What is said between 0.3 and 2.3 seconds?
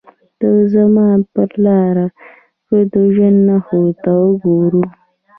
د زمان پر لارو